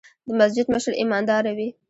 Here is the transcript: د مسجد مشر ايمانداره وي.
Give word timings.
د 0.27 0.29
مسجد 0.39 0.65
مشر 0.73 0.93
ايمانداره 1.01 1.51
وي. 1.57 1.69